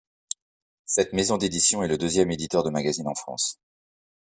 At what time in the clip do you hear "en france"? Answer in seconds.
3.07-3.59